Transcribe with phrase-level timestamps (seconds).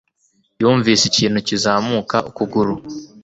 [0.61, 2.73] Yumvise ikintu kizamuka ukuguru.